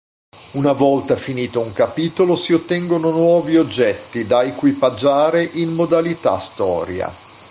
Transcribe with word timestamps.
Una 0.53 0.71
volta 0.71 1.15
finito 1.15 1.59
un 1.59 1.73
capitolo 1.73 2.35
si 2.35 2.53
ottengono 2.53 3.11
nuovi 3.11 3.55
oggetti 3.57 4.25
da 4.25 4.41
equipaggiare 4.41 5.43
in 5.43 5.75
modalità 5.75 6.39
storia. 6.39 7.07